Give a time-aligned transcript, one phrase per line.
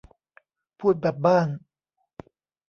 [0.79, 1.47] พูดแบบบ้าน